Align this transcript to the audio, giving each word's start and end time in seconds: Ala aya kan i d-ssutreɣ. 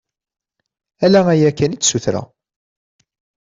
Ala 1.05 1.21
aya 1.33 1.49
kan 1.57 1.71
i 1.71 1.77
d-ssutreɣ. 1.79 2.25